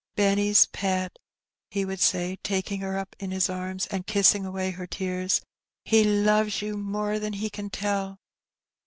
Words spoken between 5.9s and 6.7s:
loves